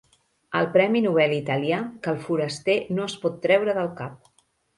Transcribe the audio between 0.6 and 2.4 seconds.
premi Nobel italià que el